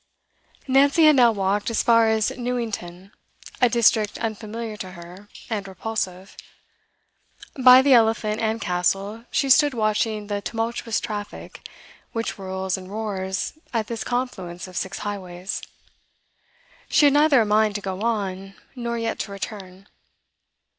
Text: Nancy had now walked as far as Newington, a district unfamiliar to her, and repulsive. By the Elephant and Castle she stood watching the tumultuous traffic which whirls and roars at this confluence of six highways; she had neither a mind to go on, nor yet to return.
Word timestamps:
Nancy 0.67 1.05
had 1.05 1.15
now 1.15 1.31
walked 1.31 1.69
as 1.69 1.83
far 1.83 2.07
as 2.09 2.31
Newington, 2.35 3.11
a 3.61 3.69
district 3.69 4.17
unfamiliar 4.17 4.75
to 4.77 4.93
her, 4.93 5.29
and 5.47 5.67
repulsive. 5.67 6.35
By 7.55 7.83
the 7.83 7.93
Elephant 7.93 8.41
and 8.41 8.59
Castle 8.59 9.25
she 9.29 9.47
stood 9.47 9.75
watching 9.75 10.25
the 10.25 10.41
tumultuous 10.41 10.99
traffic 10.99 11.69
which 12.13 12.31
whirls 12.31 12.77
and 12.77 12.89
roars 12.91 13.53
at 13.75 13.85
this 13.85 14.03
confluence 14.03 14.67
of 14.67 14.75
six 14.75 14.97
highways; 14.97 15.61
she 16.89 17.05
had 17.05 17.13
neither 17.13 17.41
a 17.41 17.45
mind 17.45 17.75
to 17.75 17.81
go 17.81 18.01
on, 18.01 18.55
nor 18.75 18.97
yet 18.97 19.19
to 19.19 19.31
return. 19.31 19.85